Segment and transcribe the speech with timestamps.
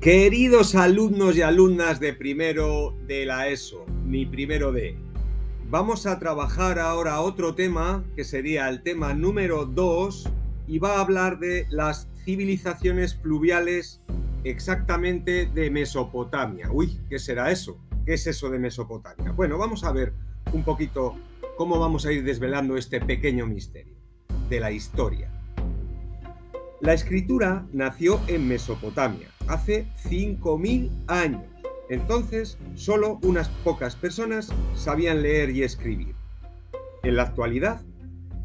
[0.00, 4.96] Queridos alumnos y alumnas de primero de la ESO, ni primero de,
[5.68, 10.26] vamos a trabajar ahora otro tema que sería el tema número 2
[10.68, 14.00] y va a hablar de las civilizaciones fluviales
[14.42, 16.70] exactamente de Mesopotamia.
[16.72, 17.78] Uy, ¿qué será eso?
[18.06, 19.32] ¿Qué es eso de Mesopotamia?
[19.32, 20.14] Bueno, vamos a ver
[20.54, 21.14] un poquito
[21.58, 23.96] cómo vamos a ir desvelando este pequeño misterio
[24.48, 25.30] de la historia.
[26.80, 31.42] La escritura nació en Mesopotamia hace 5.000 años.
[31.88, 36.14] Entonces, solo unas pocas personas sabían leer y escribir.
[37.02, 37.82] En la actualidad,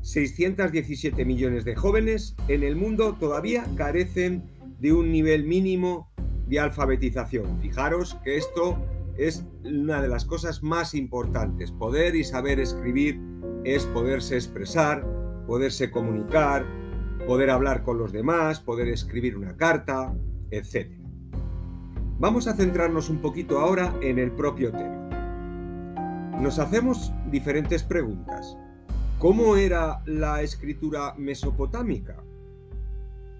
[0.01, 4.43] 617 millones de jóvenes en el mundo todavía carecen
[4.79, 6.09] de un nivel mínimo
[6.47, 7.59] de alfabetización.
[7.59, 8.77] Fijaros que esto
[9.17, 11.71] es una de las cosas más importantes.
[11.71, 13.19] Poder y saber escribir
[13.63, 15.05] es poderse expresar,
[15.47, 16.65] poderse comunicar,
[17.27, 20.15] poder hablar con los demás, poder escribir una carta,
[20.51, 20.91] etc.
[22.19, 25.09] Vamos a centrarnos un poquito ahora en el propio tema.
[26.39, 28.57] Nos hacemos diferentes preguntas.
[29.19, 32.23] ¿Cómo era la escritura mesopotámica?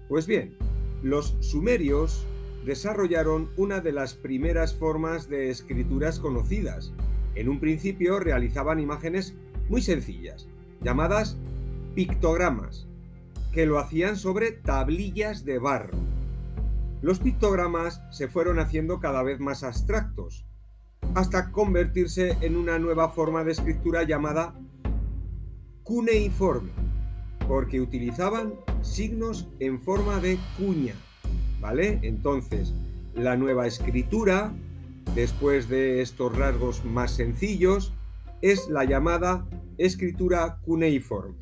[0.08, 0.56] Pues bien,
[1.02, 2.26] los sumerios
[2.64, 6.92] desarrollaron una de las primeras formas de escrituras conocidas.
[7.34, 9.34] En un principio realizaban imágenes
[9.68, 10.48] muy sencillas,
[10.82, 11.36] llamadas
[11.94, 12.86] pictogramas,
[13.52, 15.96] que lo hacían sobre tablillas de barro.
[17.02, 20.44] Los pictogramas se fueron haciendo cada vez más abstractos,
[21.14, 24.54] hasta convertirse en una nueva forma de escritura llamada
[25.82, 26.70] cuneiforme,
[27.46, 30.94] porque utilizaban signos en forma de cuña,
[31.60, 32.00] ¿vale?
[32.02, 32.74] Entonces,
[33.14, 34.52] la nueva escritura,
[35.14, 37.92] después de estos rasgos más sencillos,
[38.42, 39.46] es la llamada
[39.78, 41.36] escritura cuneiforme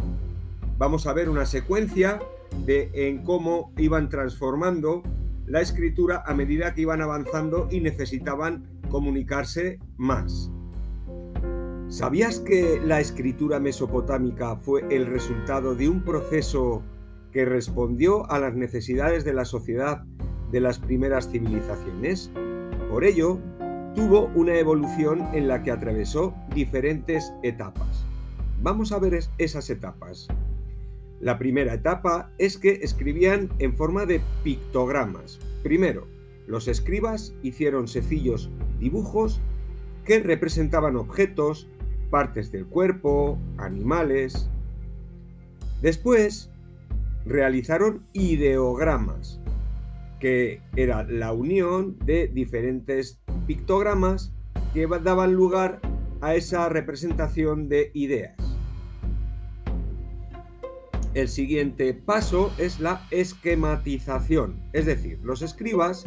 [0.79, 2.21] vamos a ver una secuencia
[2.67, 5.03] de en cómo iban transformando
[5.47, 10.51] la escritura a medida que iban avanzando y necesitaban comunicarse más.
[11.89, 16.83] ¿Sabías que la escritura mesopotámica fue el resultado de un proceso
[17.31, 20.03] que respondió a las necesidades de la sociedad
[20.51, 22.31] de las primeras civilizaciones?
[22.91, 23.39] Por ello,
[23.95, 28.05] tuvo una evolución en la que atravesó diferentes etapas.
[28.63, 30.29] Vamos a ver esas etapas.
[31.25, 35.41] La primera etapa es que escribían en forma de pictogramas.
[35.63, 36.07] Primero,
[36.47, 39.41] los escribas hicieron sencillos dibujos
[40.05, 41.67] que representaban objetos,
[42.11, 44.51] partes del cuerpo, animales.
[45.81, 46.51] Después,
[47.25, 49.41] realizaron ideogramas,
[50.21, 54.31] que era la unión de diferentes pictogramas
[54.75, 55.81] que daban lugar
[56.21, 58.44] a esa representación de ideas.
[61.15, 66.07] El siguiente paso es la esquematización, es decir, los escribas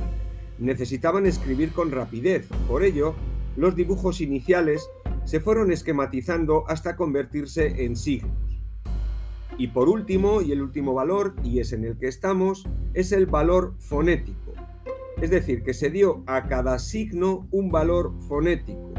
[0.59, 3.15] necesitaban escribir con rapidez, por ello,
[3.55, 4.89] los dibujos iniciales
[5.23, 8.35] se fueron esquematizando hasta convertirse en signos.
[9.57, 13.27] Y por último, y el último valor, y es en el que estamos, es el
[13.27, 14.53] valor fonético.
[15.21, 18.93] Es decir, que se dio a cada signo un valor fonético.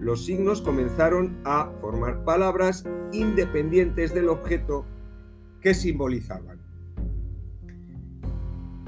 [0.00, 4.86] Los signos comenzaron a formar palabras independientes del objeto
[5.60, 6.58] ¿Qué simbolizaban.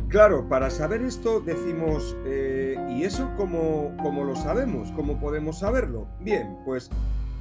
[0.09, 3.95] Claro, para saber esto decimos, eh, ¿y eso cómo,
[4.25, 4.91] lo sabemos?
[4.93, 6.07] ¿Cómo podemos saberlo?
[6.21, 6.91] Bien, pues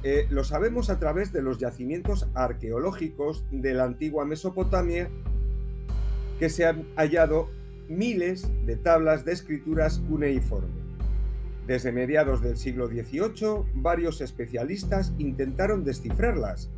[0.02, 5.10] eh, lo sabemos a través de los yacimientos arqueológicos de la antigua Mesopotamia,
[6.38, 7.50] que se han hallado
[7.88, 10.82] miles de tablas de escrituras cuneiforme.
[11.66, 16.70] Desde mediados del siglo XVIII, varios especialistas intentaron descifrarlas,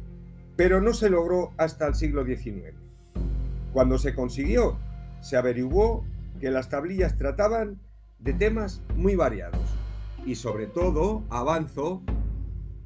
[0.57, 2.77] pero no se logró hasta el siglo XIX.
[3.73, 4.79] Cuando se consiguió,
[5.21, 6.05] se averiguó
[6.41, 7.81] que las tablillas trataban
[8.19, 9.61] de temas muy variados
[10.25, 12.03] y sobre todo, avanzo,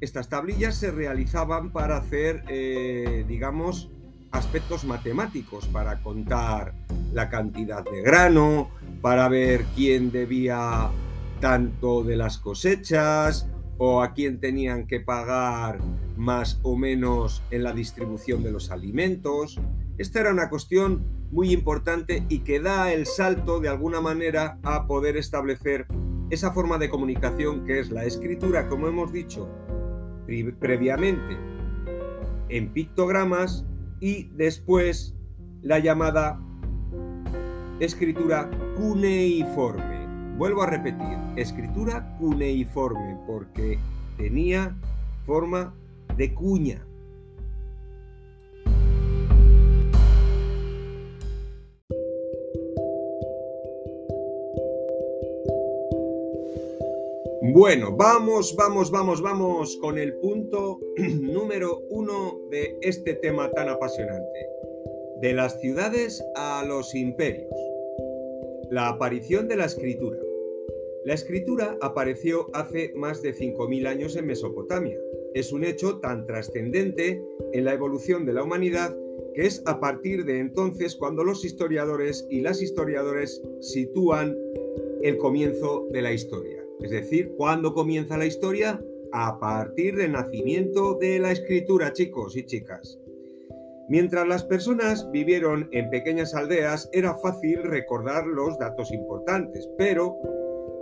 [0.01, 3.89] estas tablillas se realizaban para hacer, eh, digamos,
[4.31, 6.73] aspectos matemáticos, para contar
[7.13, 8.69] la cantidad de grano,
[9.01, 10.89] para ver quién debía
[11.39, 13.47] tanto de las cosechas
[13.79, 15.79] o a quién tenían que pagar
[16.17, 19.59] más o menos en la distribución de los alimentos.
[19.97, 24.85] Esta era una cuestión muy importante y que da el salto de alguna manera a
[24.85, 25.87] poder establecer
[26.29, 29.49] esa forma de comunicación que es la escritura, como hemos dicho
[30.59, 31.37] previamente,
[32.49, 33.65] en pictogramas
[33.99, 35.15] y después
[35.61, 36.39] la llamada
[37.79, 39.88] escritura cuneiforme.
[40.39, 43.77] Vuelvo a repetir, escritura cuneiforme porque
[44.15, 44.73] tenía
[45.25, 45.75] forma
[46.15, 46.87] de cuña.
[57.41, 60.79] Bueno, vamos, vamos, vamos, vamos con el punto
[61.19, 64.47] número uno de este tema tan apasionante.
[65.19, 67.51] De las ciudades a los imperios.
[68.69, 70.28] La aparición de la escritura.
[71.09, 74.95] La escritura apareció hace más de 5.000 años en Mesopotamia.
[75.33, 77.19] Es un hecho tan trascendente
[77.51, 78.95] en la evolución de la humanidad
[79.33, 84.37] que es a partir de entonces cuando los historiadores y las historiadores sitúan
[85.01, 86.63] el comienzo de la historia.
[86.79, 88.79] Es decir, ¿cuándo comienza la historia?
[89.11, 92.99] A partir del nacimiento de la escritura, chicos y chicas.
[93.89, 100.15] Mientras las personas vivieron en pequeñas aldeas, era fácil recordar los datos importantes, pero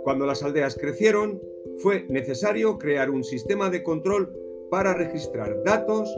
[0.08, 1.38] cuando las aldeas crecieron,
[1.82, 4.34] fue necesario crear un sistema de control
[4.70, 6.10] para registrar datos,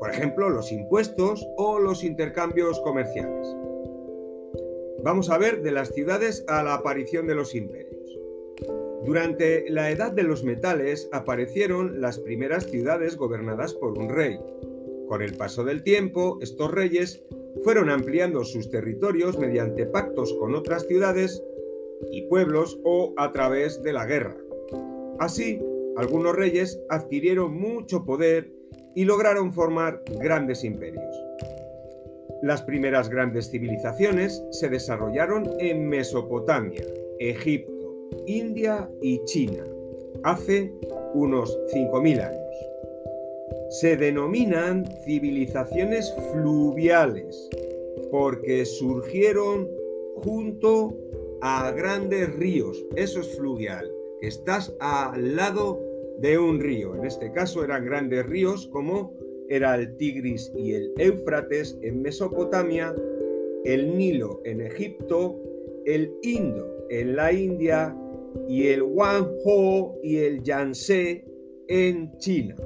[0.00, 3.54] por ejemplo, los impuestos o los intercambios comerciales.
[5.04, 8.18] Vamos a ver de las ciudades a la aparición de los imperios.
[9.04, 14.40] Durante la Edad de los Metales aparecieron las primeras ciudades gobernadas por un rey.
[15.06, 17.22] Con el paso del tiempo, estos reyes
[17.62, 21.44] fueron ampliando sus territorios mediante pactos con otras ciudades
[22.10, 24.36] y pueblos o a través de la guerra.
[25.18, 25.60] Así,
[25.96, 28.50] algunos reyes adquirieron mucho poder
[28.94, 31.14] y lograron formar grandes imperios.
[32.42, 36.82] Las primeras grandes civilizaciones se desarrollaron en Mesopotamia,
[37.20, 39.64] Egipto, India y China,
[40.24, 40.72] hace
[41.14, 42.42] unos 5.000 años.
[43.80, 47.48] Se denominan civilizaciones fluviales
[48.10, 49.70] porque surgieron
[50.16, 50.94] junto
[51.42, 52.86] a grandes ríos.
[52.96, 53.90] Eso es fluvial,
[54.20, 55.80] que estás al lado
[56.18, 56.94] de un río.
[56.94, 59.12] En este caso eran grandes ríos como
[59.48, 62.94] era el Tigris y el Éufrates en Mesopotamia,
[63.64, 65.38] el Nilo en Egipto,
[65.84, 67.96] el Indo en la India
[68.48, 71.24] y el Ho y el Yangtze
[71.68, 72.56] en China.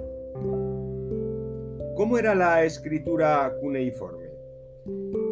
[1.97, 4.26] ¿Cómo era la escritura cuneiforme?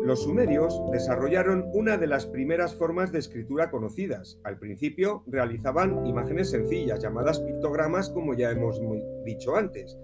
[0.04, 4.38] Los sumerios desarrollaron una de las primeras formas de escritura conocidas.
[4.44, 8.78] Al principio realizaban imágenes sencillas llamadas pictogramas, como ya hemos
[9.24, 9.96] dicho antes,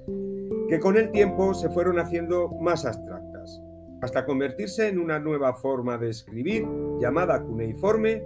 [0.71, 3.61] que con el tiempo se fueron haciendo más abstractas,
[4.01, 6.67] hasta convertirse en una nueva forma de escribir
[6.99, 8.25] llamada cuneiforme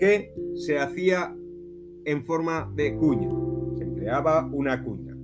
[0.00, 1.32] que se hacía
[2.06, 3.30] en forma de cuña.
[3.78, 5.16] Se empleaba una cuña.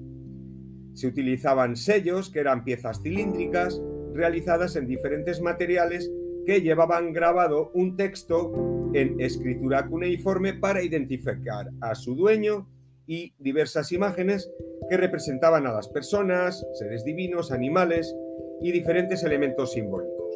[0.95, 3.83] Se utilizaban sellos, que eran piezas cilíndricas,
[4.15, 6.11] realizadas en diferentes materiales
[6.47, 8.53] que llevaban grabado un texto
[8.95, 12.69] en escritura cuneiforme para identificar a su dueño
[13.07, 14.51] y diversas imágenes
[14.89, 18.15] que representaban a las personas, seres divinos, animales
[18.61, 20.35] y diferentes elementos simbólicos.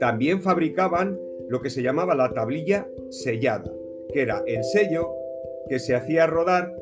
[0.00, 1.18] También fabricaban
[1.48, 3.70] lo que se llamaba la tablilla sellada,
[4.12, 5.10] que era el sello
[5.68, 6.74] que se hacía rodar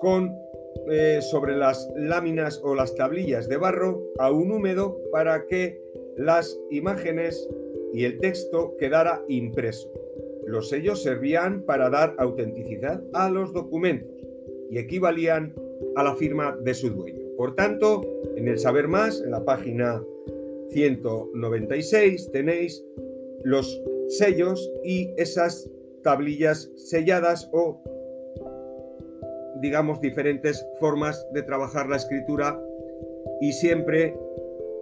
[0.00, 0.41] con
[0.90, 5.80] eh, sobre las láminas o las tablillas de barro a un húmedo para que
[6.16, 7.48] las imágenes
[7.92, 9.90] y el texto quedara impreso.
[10.46, 14.10] Los sellos servían para dar autenticidad a los documentos
[14.70, 15.54] y equivalían
[15.96, 17.22] a la firma de su dueño.
[17.36, 18.02] Por tanto,
[18.36, 20.02] en el Saber Más, en la página
[20.70, 22.84] 196, tenéis
[23.44, 25.70] los sellos y esas
[26.02, 27.82] tablillas selladas o
[29.62, 32.60] digamos, diferentes formas de trabajar la escritura
[33.40, 34.14] y siempre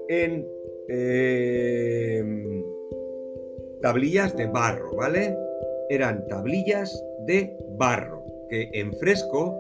[0.08, 0.49] en
[0.88, 2.64] eh,
[3.80, 5.37] tablillas de barro, ¿vale?
[5.90, 9.58] Eran tablillas de barro que en fresco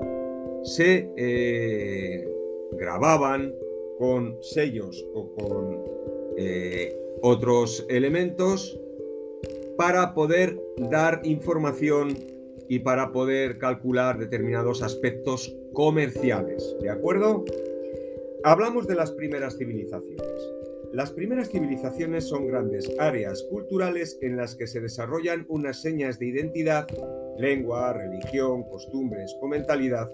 [0.62, 2.28] se eh,
[2.72, 3.54] grababan
[3.98, 5.84] con sellos o con
[6.38, 8.80] eh, otros elementos
[9.76, 10.58] para poder
[10.90, 12.16] dar información
[12.70, 16.76] y para poder calcular determinados aspectos comerciales.
[16.80, 17.44] ¿De acuerdo?
[18.44, 20.22] Hablamos de las primeras civilizaciones.
[20.92, 26.26] Las primeras civilizaciones son grandes áreas culturales en las que se desarrollan unas señas de
[26.26, 26.86] identidad,
[27.38, 30.08] lengua, religión, costumbres o mentalidad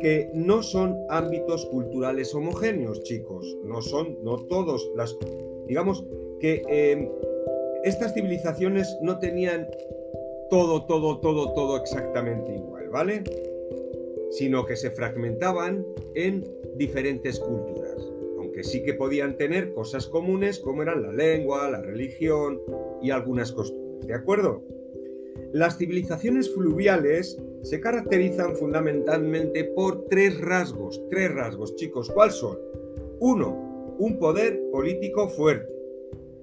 [0.00, 3.56] que no son ámbitos culturales homogéneos, chicos.
[3.64, 5.16] No son, no todos las...
[5.68, 6.04] Digamos
[6.40, 7.08] que eh,
[7.84, 9.68] estas civilizaciones no tenían
[10.52, 13.24] todo, todo, todo, todo exactamente igual, ¿vale?
[14.32, 15.82] Sino que se fragmentaban
[16.14, 16.44] en
[16.76, 22.60] diferentes culturas, aunque sí que podían tener cosas comunes como eran la lengua, la religión
[23.00, 24.62] y algunas costumbres, ¿de acuerdo?
[25.54, 32.58] Las civilizaciones fluviales se caracterizan fundamentalmente por tres rasgos, tres rasgos, chicos, ¿cuáles son?
[33.20, 35.71] Uno, un poder político fuerte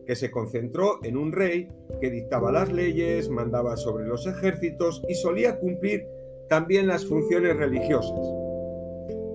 [0.09, 1.69] que se concentró en un rey
[2.01, 6.03] que dictaba las leyes, mandaba sobre los ejércitos y solía cumplir
[6.49, 8.19] también las funciones religiosas.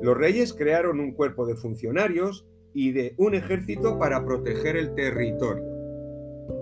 [0.03, 5.63] Los reyes crearon un cuerpo de funcionarios y de un ejército para proteger el territorio.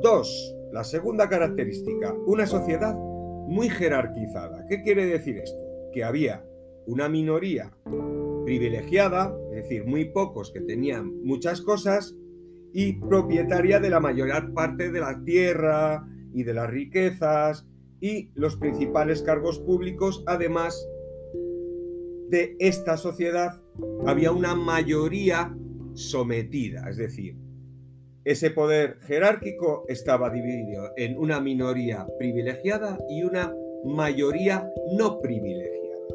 [0.03, 0.57] 2.
[0.73, 4.67] La segunda característica, una sociedad muy jerarquizada.
[4.69, 5.59] ¿Qué quiere decir esto?
[5.91, 6.45] Que había
[6.85, 7.73] una minoría
[8.45, 12.15] privilegiada, es decir, muy pocos que tenían muchas cosas,
[12.73, 17.67] y propietaria de la mayor parte de la tierra y de las riquezas
[18.01, 20.89] y los principales cargos públicos, además
[22.29, 23.61] de esta sociedad,
[24.07, 25.55] había una mayoría
[25.95, 27.37] sometida, es decir,
[28.25, 36.07] ese poder jerárquico estaba dividido en una minoría privilegiada y una mayoría no privilegiada.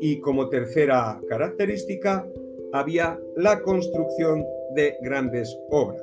[0.00, 2.26] Y como tercera característica,
[2.72, 6.02] había la construcción de grandes obras.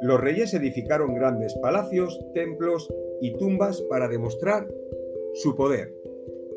[0.00, 2.88] Los reyes edificaron grandes palacios, templos
[3.20, 4.68] y tumbas para demostrar
[5.34, 5.92] su poder.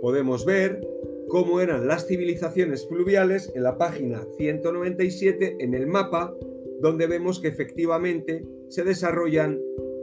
[0.01, 0.87] Podemos ver
[1.27, 6.35] cómo eran las civilizaciones fluviales en la página 197 en el mapa
[6.81, 9.59] donde vemos que efectivamente se desarrollan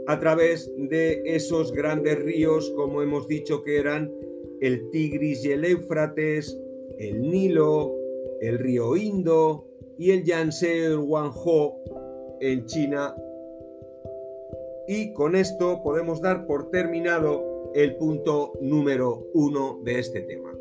[0.07, 4.11] a través de esos grandes ríos, como hemos dicho que eran
[4.61, 6.59] el Tigris y el Éufrates,
[6.99, 7.95] el Nilo,
[8.41, 9.68] el río Indo
[9.99, 13.15] y el Yangtze, Guangzhou en China.
[14.87, 20.55] Y con esto podemos dar por terminado el punto número uno de este tema.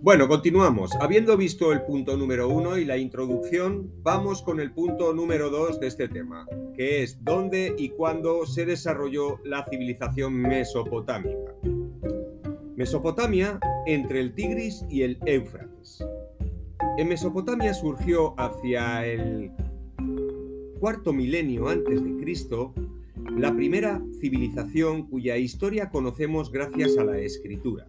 [0.00, 0.90] Bueno, continuamos.
[1.00, 5.78] Habiendo visto el punto número uno y la introducción, vamos con el punto número dos
[5.78, 11.54] de este tema, que es dónde y cuándo se desarrolló la civilización mesopotámica.
[12.76, 16.04] Mesopotamia entre el Tigris y el Éufrates.
[16.98, 19.50] En Mesopotamia surgió hacia el
[20.80, 22.74] cuarto milenio antes de Cristo
[23.36, 27.88] la primera civilización cuya historia conocemos gracias a la escritura.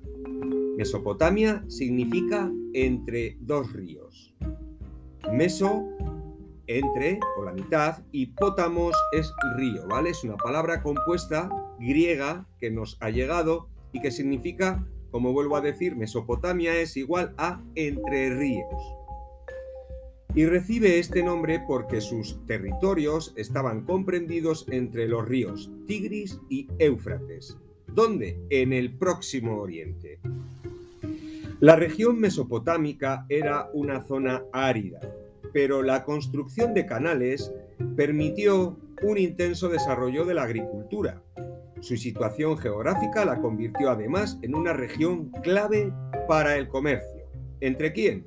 [0.77, 4.33] Mesopotamia significa entre dos ríos.
[5.31, 5.87] Meso,
[6.67, 10.11] entre o la mitad, y pótamos es río, ¿vale?
[10.11, 15.61] Es una palabra compuesta griega que nos ha llegado y que significa, como vuelvo a
[15.61, 18.95] decir, Mesopotamia es igual a entre ríos.
[20.35, 27.55] Y recibe este nombre porque sus territorios estaban comprendidos entre los ríos Tigris y Éufrates.
[27.87, 28.39] ¿Dónde?
[28.49, 30.19] En el próximo Oriente.
[31.59, 34.99] La región mesopotámica era una zona árida,
[35.53, 37.53] pero la construcción de canales
[37.95, 41.21] permitió un intenso desarrollo de la agricultura.
[41.79, 45.93] Su situación geográfica la convirtió además en una región clave
[46.27, 47.25] para el comercio.
[47.59, 48.25] ¿Entre quién?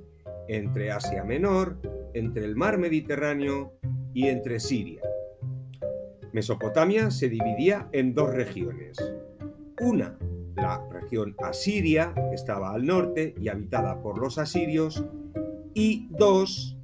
[0.48, 1.78] Entre Asia Menor,
[2.14, 3.72] entre el mar Mediterráneo
[4.14, 5.02] y entre Siria.
[6.32, 8.98] Mesopotamia se dividía en dos regiones.
[9.80, 10.16] Una
[10.56, 15.04] la región asiria, que estaba al norte y habitada por los asirios,
[15.74, 16.75] y dos,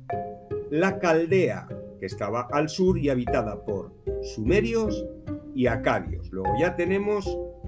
[0.73, 1.69] la Caldea,
[2.00, 5.07] que estaba al sur y habitada por sumerios
[5.55, 6.31] y acadios.
[6.33, 7.26] Luego ya tenemos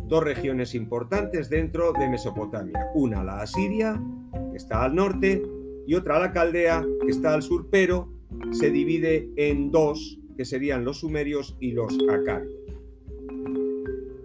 [0.09, 2.87] dos regiones importantes dentro de Mesopotamia.
[2.95, 4.03] Una la asiria,
[4.51, 5.43] que está al norte,
[5.87, 8.09] y otra la Caldea, que está al sur, pero
[8.53, 12.55] se divide en dos, que serían los sumerios y los acadios.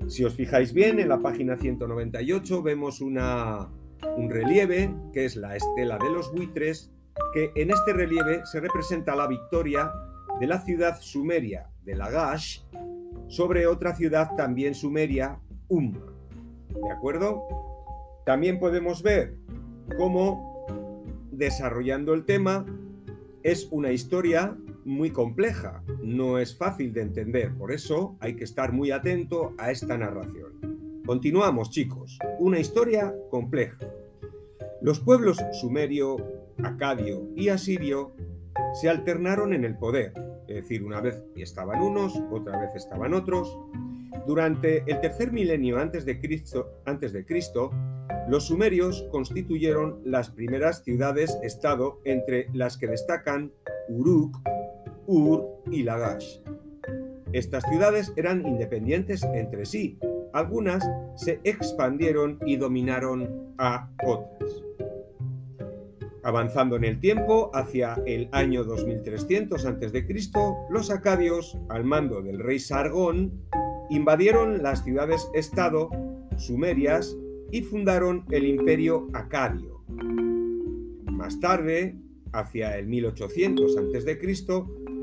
[0.07, 3.67] Si os fijáis bien, en la página 198 vemos una,
[4.15, 6.93] un relieve, que es la estela de los buitres,
[7.33, 9.91] que en este relieve se representa la victoria
[10.39, 12.61] de la ciudad sumeria de Lagash
[13.27, 16.05] sobre otra ciudad también sumeria, Umma.
[16.69, 17.43] ¿De acuerdo?
[18.25, 19.35] También podemos ver
[19.97, 20.65] cómo,
[21.31, 22.65] desarrollando el tema,
[23.43, 28.71] es una historia muy compleja, no es fácil de entender, por eso hay que estar
[28.71, 31.01] muy atento a esta narración.
[31.05, 33.77] Continuamos, chicos, una historia compleja.
[34.81, 36.17] Los pueblos sumerio,
[36.63, 38.13] acadio y asirio
[38.73, 40.13] se alternaron en el poder,
[40.47, 43.57] es decir, una vez estaban unos, otra vez estaban otros.
[44.27, 47.71] Durante el tercer milenio antes de Cristo, antes de Cristo
[48.27, 53.51] los sumerios constituyeron las primeras ciudades-estado entre las que destacan
[53.87, 54.37] Uruk,
[55.07, 56.39] Ur y Lagash.
[57.31, 59.97] Estas ciudades eran independientes entre sí.
[60.33, 64.58] Algunas se expandieron y dominaron a otras.
[66.23, 70.07] Avanzando en el tiempo, hacia el año 2300 a.C.,
[70.69, 73.31] los acadios, al mando del rey Sargón,
[73.89, 75.89] invadieron las ciudades-estado
[76.37, 77.17] sumerias
[77.51, 79.81] y fundaron el imperio acadio.
[81.05, 81.95] Más tarde,
[82.33, 84.19] hacia el 1800 a.C.,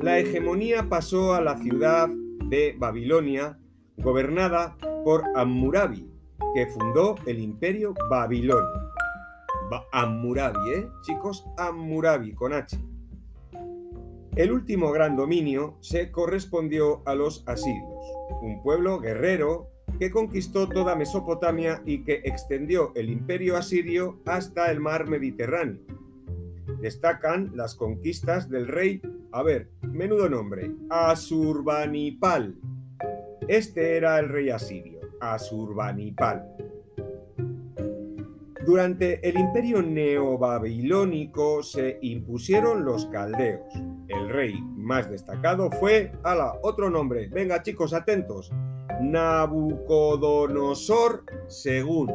[0.03, 2.09] la hegemonía pasó a la ciudad
[2.49, 3.59] de Babilonia,
[3.97, 6.07] gobernada por Hammurabi,
[6.55, 8.86] que fundó el imperio babilónico.
[9.93, 10.89] Hammurabi, ¿eh?
[11.03, 12.79] Chicos, Hammurabi con H.
[14.37, 18.05] El último gran dominio se correspondió a los asirios,
[18.43, 24.81] un pueblo guerrero que conquistó toda Mesopotamia y que extendió el imperio asirio hasta el
[24.81, 25.81] mar Mediterráneo.
[26.81, 29.01] Destacan las conquistas del rey,
[29.33, 32.57] a ver, menudo nombre, Asurbanipal.
[33.49, 36.57] Este era el rey asirio, Asurbanipal.
[38.67, 43.73] Durante el imperio neobabilónico se impusieron los caldeos.
[44.09, 48.51] El rey más destacado fue, ala, otro nombre, venga chicos, atentos,
[49.01, 51.23] Nabucodonosor
[51.65, 52.07] II.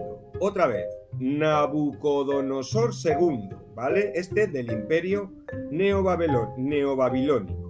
[0.41, 0.87] Otra vez,
[1.19, 4.11] Nabucodonosor II, ¿vale?
[4.13, 5.31] Este del imperio
[5.71, 7.60] neobabilónico.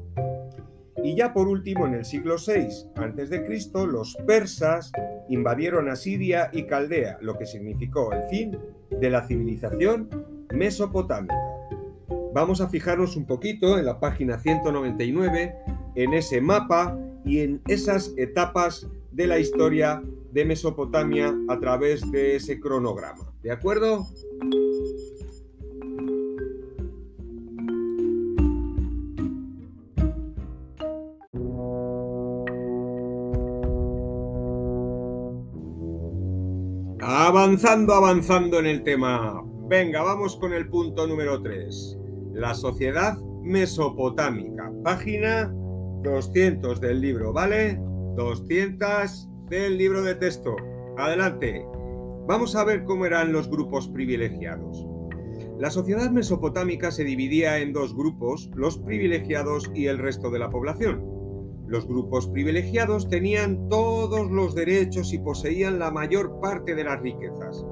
[1.03, 4.91] Y ya por último, en el siglo VI a.C., los persas
[5.29, 8.57] invadieron a Siria y Caldea, lo que significó el fin
[8.89, 10.09] de la civilización
[10.53, 11.35] mesopotámica.
[12.33, 15.55] Vamos a fijarnos un poquito en la página 199,
[15.95, 22.37] en ese mapa y en esas etapas de la historia de Mesopotamia a través de
[22.37, 23.33] ese cronograma.
[23.43, 24.07] ¿De acuerdo?
[37.03, 39.43] Avanzando, avanzando en el tema.
[39.67, 41.97] Venga, vamos con el punto número 3.
[42.33, 44.71] La sociedad mesopotámica.
[44.83, 45.51] Página
[46.03, 47.79] 200 del libro, ¿vale?
[48.15, 50.55] 200 del libro de texto.
[50.95, 51.65] Adelante.
[52.27, 54.85] Vamos a ver cómo eran los grupos privilegiados.
[55.57, 60.51] La sociedad mesopotámica se dividía en dos grupos, los privilegiados y el resto de la
[60.51, 61.10] población.
[61.71, 67.65] Los grupos privilegiados tenían todos los derechos y poseían la mayor parte de las riquezas.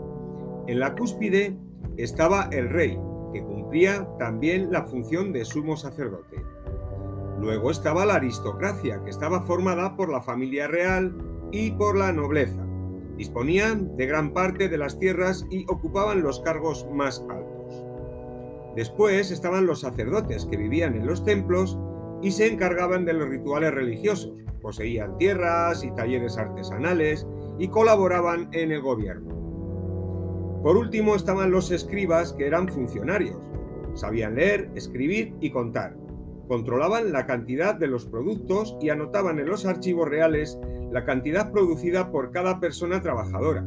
[0.68, 1.58] En la cúspide
[1.98, 2.98] estaba el rey,
[3.34, 6.42] que cumplía también la función de sumo sacerdote.
[7.42, 11.14] Luego estaba la aristocracia, que estaba formada por la familia real
[11.52, 12.66] y por la nobleza.
[13.18, 17.84] Disponían de gran parte de las tierras y ocupaban los cargos más altos.
[18.78, 21.78] Después estaban los sacerdotes, que vivían en los templos
[22.22, 24.34] y se encargaban de los rituales religiosos.
[24.62, 27.26] Poseían tierras y talleres artesanales
[27.58, 29.30] y colaboraban en el gobierno.
[30.64, 33.38] Por último estaban los escribas, que eran funcionarios.
[33.94, 35.96] Sabían leer, escribir y contar
[36.50, 40.60] controlaban la cantidad de los productos y anotaban en los archivos reales
[40.92, 43.64] la cantidad producida por cada persona trabajadora.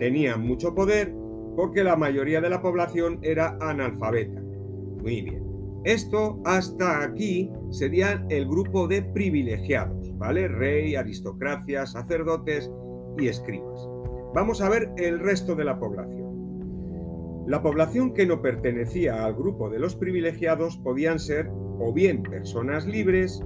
[0.00, 1.14] Tenían mucho poder
[1.54, 4.40] porque la mayoría de la población era analfabeta.
[4.40, 5.49] Muy bien.
[5.84, 10.46] Esto hasta aquí serían el grupo de privilegiados, ¿vale?
[10.46, 12.70] Rey, aristocracia, sacerdotes
[13.18, 13.88] y escribas.
[14.34, 17.44] Vamos a ver el resto de la población.
[17.46, 22.86] La población que no pertenecía al grupo de los privilegiados podían ser o bien personas
[22.86, 23.42] libres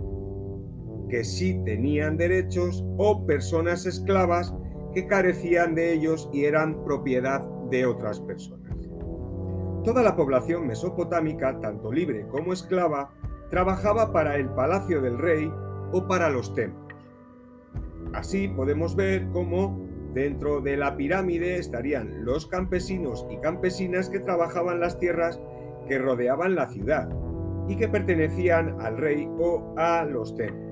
[1.09, 4.53] que sí tenían derechos o personas esclavas
[4.93, 8.64] que carecían de ellos y eran propiedad de otras personas.
[9.85, 13.11] Toda la población mesopotámica, tanto libre como esclava,
[13.51, 15.53] trabajaba para el palacio del rey
[15.93, 16.97] o para los templos.
[18.15, 24.81] Así podemos ver cómo dentro de la pirámide estarían los campesinos y campesinas que trabajaban
[24.81, 25.39] las tierras
[25.87, 27.11] que rodeaban la ciudad,
[27.69, 30.65] y que pertenecían al rey o a los templos.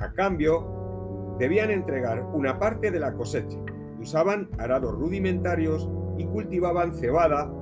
[0.00, 3.58] A cambio, debían entregar una parte de la cosecha.
[4.00, 7.52] Usaban arados rudimentarios y cultivaban cebada,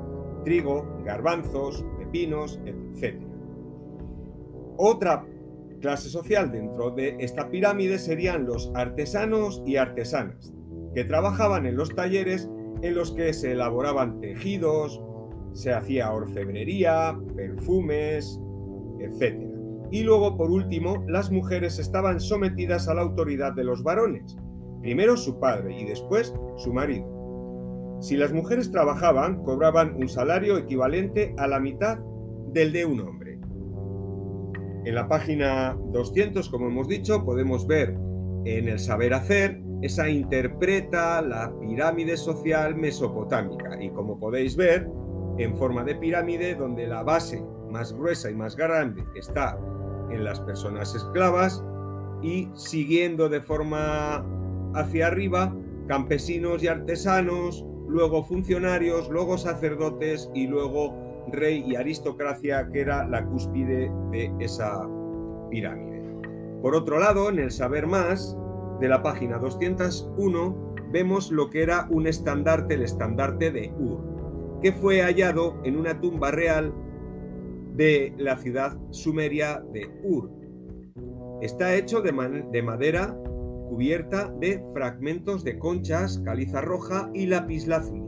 [0.44, 3.20] trigo, garbanzos, pepinos, etc.
[4.77, 5.27] Otra
[5.81, 10.53] clase social dentro de esta pirámide serían los artesanos y artesanas,
[10.94, 12.48] que trabajaban en los talleres
[12.83, 15.01] en los que se elaboraban tejidos,
[15.53, 18.40] se hacía orfebrería, perfumes,
[19.01, 19.48] etc.
[19.90, 24.37] Y luego, por último, las mujeres estaban sometidas a la autoridad de los varones,
[24.81, 27.17] primero su padre y después su marido.
[28.00, 31.98] Si las mujeres trabajaban, cobraban un salario equivalente a la mitad
[32.52, 33.40] del de un hombre.
[34.84, 37.96] En la página 200, como hemos dicho, podemos ver
[38.44, 44.88] en el saber hacer, esa interpreta la pirámide social mesopotámica y como podéis ver,
[45.38, 49.58] en forma de pirámide donde la base más gruesa y más grande está
[50.11, 51.62] en las personas esclavas
[52.22, 54.24] y siguiendo de forma
[54.74, 55.54] hacia arriba
[55.87, 60.94] campesinos y artesanos, luego funcionarios, luego sacerdotes y luego
[61.33, 64.88] rey y aristocracia que era la cúspide de esa
[65.51, 66.03] pirámide.
[66.62, 68.37] Por otro lado, en el saber más
[68.81, 74.72] de la página 201 vemos lo que era un estandarte, el estandarte de Ur, que
[74.72, 76.72] fue hallado en una tumba real
[77.74, 80.31] de la ciudad sumeria de Ur.
[81.40, 83.16] Está hecho de, madera
[83.68, 88.02] cubierta de fragmentos de conchas, caliza roja y lapislázuli.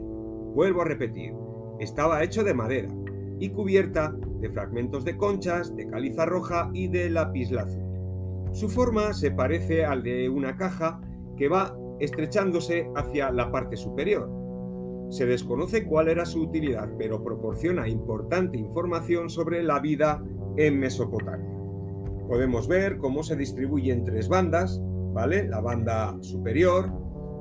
[0.55, 1.33] Vuelvo a repetir,
[1.79, 2.89] estaba hecho de madera
[3.39, 7.85] y cubierta de fragmentos de conchas, de caliza roja y de lapislázuli.
[8.51, 10.99] Su forma se parece al de una caja
[11.37, 14.29] que va estrechándose hacia la parte superior.
[15.09, 20.23] Se desconoce cuál era su utilidad, pero proporciona importante información sobre la vida
[20.57, 21.49] en Mesopotamia.
[22.27, 24.81] Podemos ver cómo se distribuye en tres bandas,
[25.13, 25.47] ¿vale?
[25.47, 26.91] La banda superior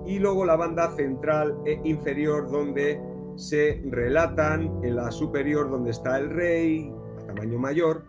[0.07, 3.01] y luego la banda central e inferior donde
[3.37, 8.05] se relatan en la superior donde está el rey, a tamaño mayor,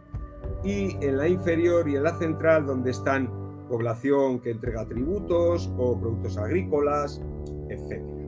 [0.64, 3.30] y en la inferior y en la central donde están
[3.70, 7.22] población que entrega tributos o productos agrícolas,
[7.70, 8.21] etc.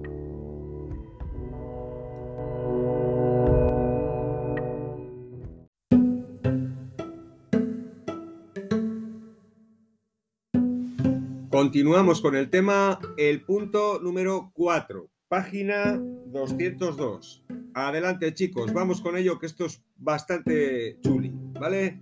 [11.63, 17.45] Continuamos con el tema, el punto número 4, página 202.
[17.73, 22.01] Adelante chicos, vamos con ello que esto es bastante chuli, ¿vale?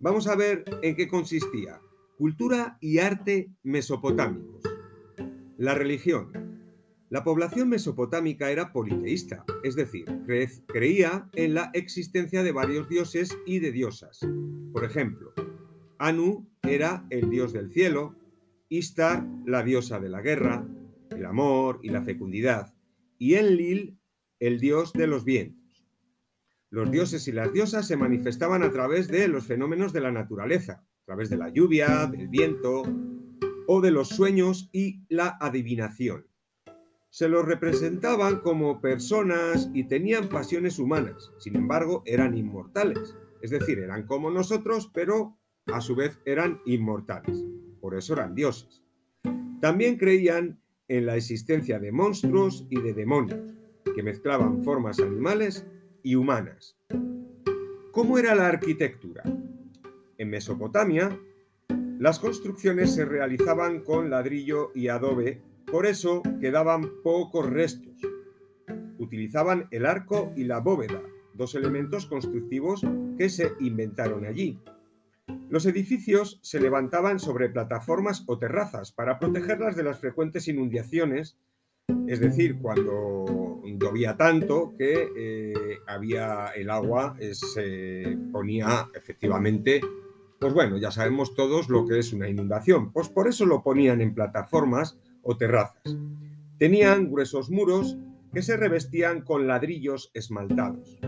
[0.00, 1.82] Vamos a ver en qué consistía.
[2.16, 4.62] Cultura y arte mesopotámicos.
[5.58, 6.32] La religión.
[7.10, 10.06] La población mesopotámica era politeísta, es decir,
[10.66, 14.20] creía en la existencia de varios dioses y de diosas.
[14.72, 15.34] Por ejemplo,
[15.98, 18.16] Anu era el dios del cielo,
[18.68, 20.66] Istar la diosa de la guerra,
[21.10, 22.74] el amor y la fecundidad,
[23.18, 23.98] y Enlil
[24.40, 25.86] el dios de los vientos.
[26.70, 30.84] Los dioses y las diosas se manifestaban a través de los fenómenos de la naturaleza,
[31.02, 32.82] a través de la lluvia, del viento
[33.66, 36.26] o de los sueños y la adivinación.
[37.10, 43.78] Se los representaban como personas y tenían pasiones humanas, sin embargo eran inmortales, es decir,
[43.78, 47.44] eran como nosotros, pero a su vez eran inmortales,
[47.84, 48.82] por eso eran dioses.
[49.60, 53.38] También creían en la existencia de monstruos y de demonios,
[53.94, 55.66] que mezclaban formas animales
[56.02, 56.78] y humanas.
[57.92, 59.22] ¿Cómo era la arquitectura?
[60.16, 61.20] En Mesopotamia,
[61.98, 68.00] las construcciones se realizaban con ladrillo y adobe, por eso quedaban pocos restos.
[68.96, 71.02] Utilizaban el arco y la bóveda,
[71.34, 72.80] dos elementos constructivos
[73.18, 74.58] que se inventaron allí.
[75.48, 81.36] Los edificios se levantaban sobre plataformas o terrazas para protegerlas de las frecuentes inundaciones,
[82.06, 89.80] es decir, cuando llovía tanto que eh, había el agua eh, se ponía efectivamente
[90.44, 94.02] pues bueno, ya sabemos todos lo que es una inundación, pues por eso lo ponían
[94.02, 95.96] en plataformas o terrazas.
[96.58, 97.96] Tenían gruesos muros
[98.30, 100.98] que se revestían con ladrillos esmaltados.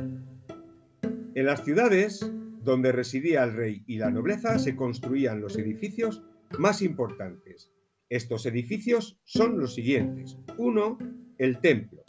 [1.34, 2.32] En las ciudades,
[2.66, 6.22] donde residía el rey y la nobleza, se construían los edificios
[6.58, 7.72] más importantes.
[8.10, 10.36] Estos edificios son los siguientes.
[10.58, 10.98] Uno,
[11.38, 12.02] el templo,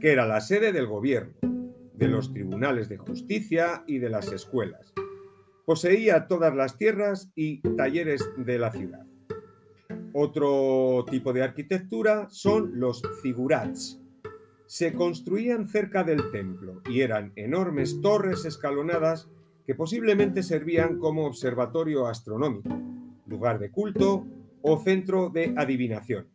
[0.00, 1.34] que era la sede del gobierno,
[1.94, 4.92] de los tribunales de justicia y de las escuelas.
[5.64, 9.06] Poseía todas las tierras y talleres de la ciudad.
[10.12, 13.98] Otro tipo de arquitectura son los figurats.
[14.66, 19.30] Se construían cerca del templo y eran enormes torres escalonadas
[19.66, 22.70] que posiblemente servían como observatorio astronómico,
[23.26, 24.26] lugar de culto
[24.62, 26.28] o centro de adivinación.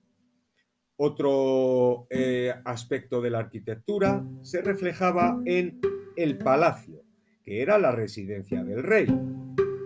[0.98, 5.80] Otro eh, aspecto de la arquitectura se reflejaba en
[6.16, 7.04] el palacio,
[7.44, 9.08] que era la residencia del rey.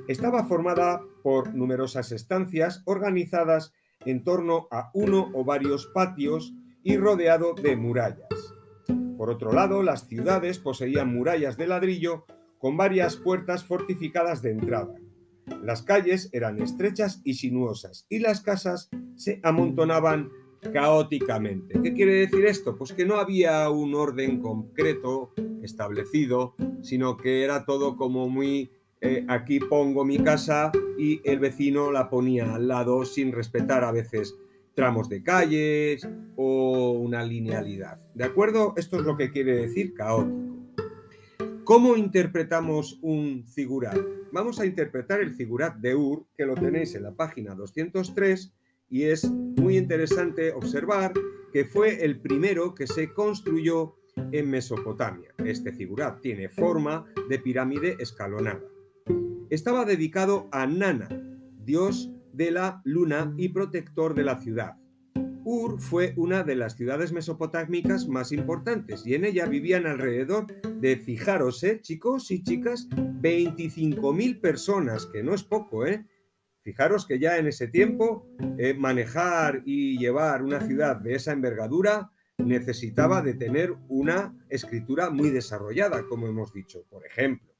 [0.07, 3.73] Estaba formada por numerosas estancias organizadas
[4.05, 8.55] en torno a uno o varios patios y rodeado de murallas.
[9.17, 12.25] Por otro lado, las ciudades poseían murallas de ladrillo
[12.61, 14.93] con varias puertas fortificadas de entrada.
[15.63, 20.29] Las calles eran estrechas y sinuosas y las casas se amontonaban
[20.71, 21.81] caóticamente.
[21.81, 22.77] ¿Qué quiere decir esto?
[22.77, 28.71] Pues que no había un orden concreto establecido, sino que era todo como muy
[29.01, 33.91] eh, aquí pongo mi casa y el vecino la ponía al lado sin respetar a
[33.91, 34.35] veces
[34.75, 37.97] tramos de calles o una linealidad.
[38.13, 38.75] ¿De acuerdo?
[38.77, 40.50] Esto es lo que quiere decir caótico.
[41.63, 43.97] ¿Cómo interpretamos un figurat?
[44.31, 48.51] Vamos a interpretar el figurat de Ur, que lo tenéis en la página 203
[48.89, 51.13] y es muy interesante observar
[51.53, 53.95] que fue el primero que se construyó
[54.31, 55.33] en Mesopotamia.
[55.45, 58.63] Este figurat tiene forma de pirámide escalonada.
[59.51, 61.09] Estaba dedicado a Nana,
[61.59, 64.80] dios de la luna y protector de la ciudad.
[65.43, 70.97] Ur fue una de las ciudades mesopotámicas más importantes y en ella vivían alrededor de,
[70.97, 76.05] fijaros, ¿eh, chicos y chicas, 25.000 personas, que no es poco, ¿eh?
[76.63, 78.27] Fijaros que ya en ese tiempo
[78.59, 85.31] eh, manejar y llevar una ciudad de esa envergadura necesitaba de tener una escritura muy
[85.31, 86.83] desarrollada, como hemos dicho.
[86.89, 87.50] Por ejemplo,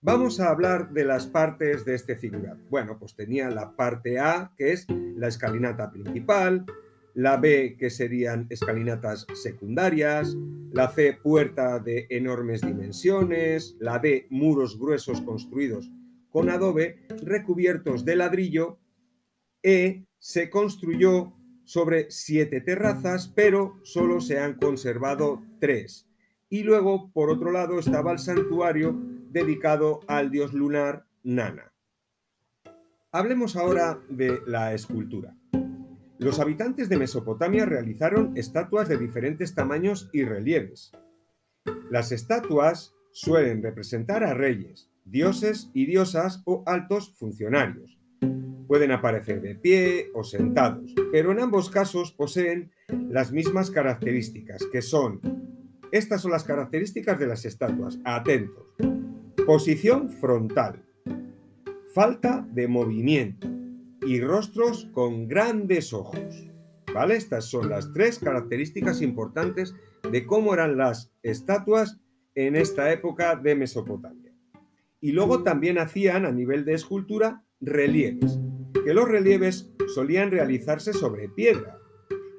[0.00, 2.58] vamos a hablar de las partes de este figurat.
[2.70, 6.64] Bueno, pues tenía la parte A, que es la escalinata principal,
[7.14, 10.36] la B, que serían escalinatas secundarias,
[10.70, 15.90] la C, puerta de enormes dimensiones, la D, muros gruesos construidos
[16.30, 18.78] con adobe recubiertos de ladrillo.
[19.62, 21.32] E se construyó
[21.64, 26.06] sobre siete terrazas, pero solo se han conservado tres.
[26.48, 28.96] Y luego, por otro lado, estaba el santuario
[29.30, 31.72] dedicado al dios lunar Nana.
[33.12, 35.34] Hablemos ahora de la escultura.
[36.18, 40.92] Los habitantes de Mesopotamia realizaron estatuas de diferentes tamaños y relieves.
[41.90, 47.98] Las estatuas suelen representar a reyes, dioses y diosas o altos funcionarios.
[48.66, 54.82] Pueden aparecer de pie o sentados, pero en ambos casos poseen las mismas características, que
[54.82, 55.20] son,
[55.90, 58.66] estas son las características de las estatuas, atentos.
[59.48, 60.84] Posición frontal,
[61.94, 63.48] falta de movimiento
[64.06, 66.50] y rostros con grandes ojos.
[66.92, 67.16] ¿Vale?
[67.16, 69.74] Estas son las tres características importantes
[70.12, 71.98] de cómo eran las estatuas
[72.34, 74.34] en esta época de Mesopotamia.
[75.00, 78.38] Y luego también hacían a nivel de escultura relieves,
[78.84, 81.78] que los relieves solían realizarse sobre piedra.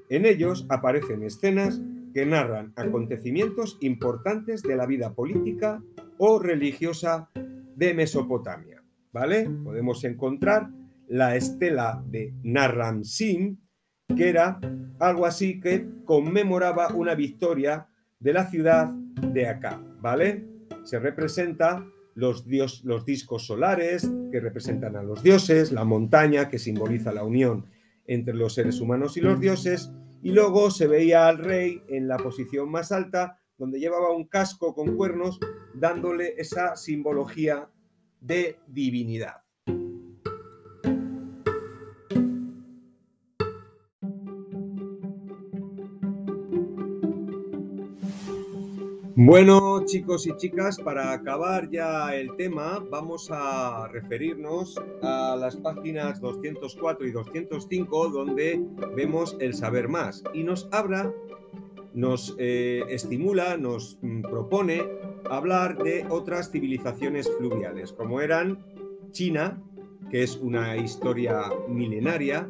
[0.10, 1.82] En ellos aparecen escenas
[2.14, 5.82] que narran acontecimientos importantes de la vida política
[6.20, 7.30] o religiosa
[7.76, 8.84] de Mesopotamia.
[9.12, 9.50] ¿Vale?
[9.64, 10.70] Podemos encontrar
[11.08, 13.60] la estela de Narram-Sin,
[14.16, 14.60] que era
[15.00, 17.88] algo así que conmemoraba una victoria
[18.20, 20.46] de la ciudad de acá, ¿vale?
[20.84, 22.46] Se representa los,
[22.84, 27.66] los discos solares que representan a los dioses, la montaña que simboliza la unión
[28.06, 32.18] entre los seres humanos y los dioses, y luego se veía al rey en la
[32.18, 35.40] posición más alta, donde llevaba un casco con cuernos,
[35.76, 37.70] dándole esa simbología
[38.22, 39.42] de divinidad.
[49.22, 56.22] Bueno, chicos y chicas, para acabar ya el tema, vamos a referirnos a las páginas
[56.22, 60.24] 204 y 205, donde vemos el saber más.
[60.34, 61.14] Y nos habla,
[61.94, 64.84] nos eh, estimula, nos mm, propone
[65.30, 68.64] hablar de otras civilizaciones fluviales, como eran
[69.12, 69.62] China,
[70.10, 72.50] que es una historia milenaria,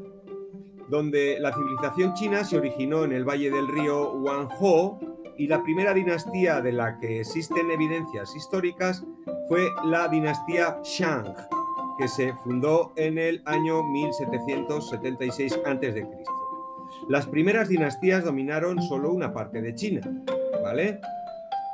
[0.90, 5.00] donde la civilización china se originó en el valle del río Huangho,
[5.38, 9.06] y la primera dinastía de la que existen evidencias históricas
[9.48, 11.34] fue la dinastía Shang,
[11.98, 16.08] que se fundó en el año 1776 a.C.
[17.08, 20.02] Las primeras dinastías dominaron solo una parte de China,
[20.62, 21.00] ¿vale?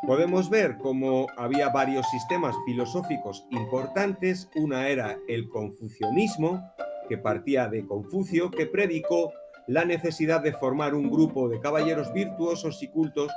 [0.06, 4.50] Podemos ver cómo había varios sistemas filosóficos importantes.
[4.56, 6.72] Una era el confucianismo,
[7.10, 9.34] que partía de Confucio, que predicó
[9.68, 13.32] la necesidad de formar un grupo de caballeros virtuosos y cultos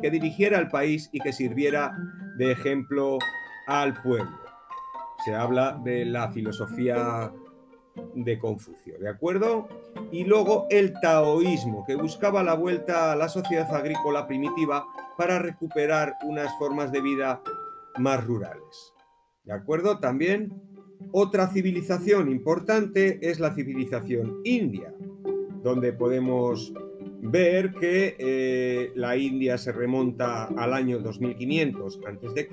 [0.00, 1.92] que dirigiera al país y que sirviera
[2.36, 3.18] de ejemplo
[3.66, 4.38] al pueblo.
[5.24, 7.32] Se habla de la filosofía
[8.14, 9.68] de Confucio, ¿de acuerdo?
[10.10, 16.16] Y luego el taoísmo, que buscaba la vuelta a la sociedad agrícola primitiva para recuperar
[16.24, 17.42] unas formas de vida
[17.98, 18.94] más rurales.
[19.44, 19.98] ¿De acuerdo?
[19.98, 20.52] También
[21.10, 24.94] otra civilización importante es la civilización india,
[25.62, 26.72] donde podemos
[27.22, 32.48] ver que eh, la India se remonta al año 2500 a.C.,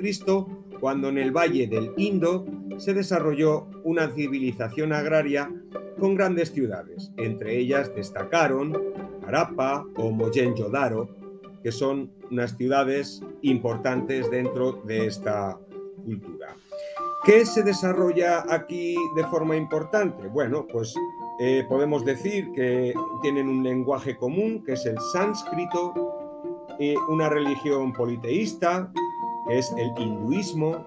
[0.79, 2.45] cuando en el valle del Indo
[2.77, 5.51] se desarrolló una civilización agraria
[5.99, 7.12] con grandes ciudades.
[7.17, 8.77] Entre ellas destacaron
[9.27, 11.10] Harappa o Mohenjo-Daro,
[11.63, 15.58] que son unas ciudades importantes dentro de esta
[16.05, 16.55] cultura.
[17.25, 20.27] ¿Qué se desarrolla aquí de forma importante?
[20.27, 20.95] Bueno, pues
[21.39, 26.15] eh, podemos decir que tienen un lenguaje común, que es el sánscrito,
[27.10, 28.89] una religión politeísta,
[29.47, 30.86] que es el hinduismo,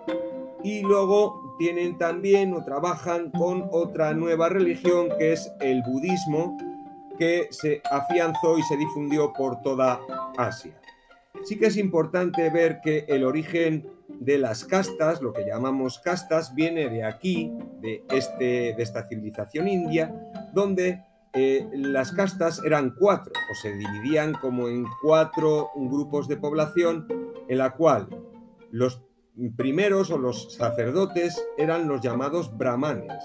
[0.62, 6.56] y luego tienen también o trabajan con otra nueva religión, que es el budismo,
[7.18, 10.00] que se afianzó y se difundió por toda
[10.36, 10.72] Asia.
[11.44, 16.54] Sí que es importante ver que el origen de las castas, lo que llamamos castas,
[16.54, 20.14] viene de aquí, de, este, de esta civilización india,
[20.52, 21.02] donde
[21.34, 27.06] eh, las castas eran cuatro, o se dividían como en cuatro grupos de población,
[27.48, 28.08] en la cual
[28.70, 29.02] los
[29.56, 33.22] primeros o los sacerdotes eran los llamados brahmanes,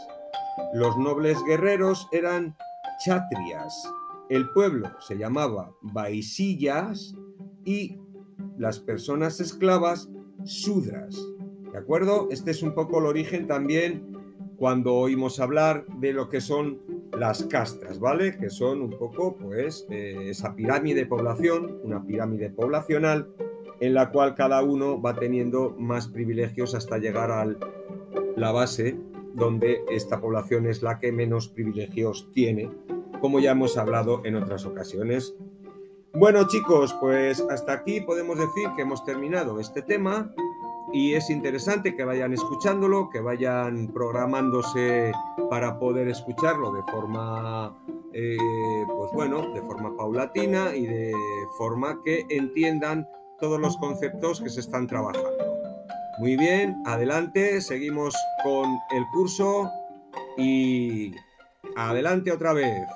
[0.73, 2.55] los nobles guerreros eran
[3.03, 3.91] chatrias,
[4.29, 7.13] el pueblo se llamaba vaisillas
[7.65, 7.97] y
[8.57, 10.09] las personas esclavas
[10.45, 11.17] sudras.
[11.71, 12.27] ¿De acuerdo?
[12.31, 14.16] Este es un poco el origen también
[14.57, 16.79] cuando oímos hablar de lo que son
[17.17, 18.37] las castas, ¿vale?
[18.37, 23.29] Que son un poco, pues, eh, esa pirámide de población, una pirámide poblacional,
[23.79, 27.47] en la cual cada uno va teniendo más privilegios hasta llegar a
[28.35, 28.97] la base,
[29.35, 32.71] donde esta población es la que menos privilegios tiene,
[33.21, 35.35] como ya hemos hablado en otras ocasiones.
[36.13, 40.33] Bueno, chicos, pues hasta aquí podemos decir que hemos terminado este tema
[40.93, 45.11] y es interesante que vayan escuchándolo, que vayan programándose
[45.49, 47.77] para poder escucharlo de forma,
[48.13, 48.37] eh,
[48.87, 51.13] pues bueno, de forma paulatina y de
[51.57, 53.07] forma que entiendan
[53.39, 55.29] todos los conceptos que se están trabajando.
[56.19, 59.69] Muy bien, adelante, seguimos con el curso
[60.37, 61.13] y
[61.75, 62.87] adelante otra vez.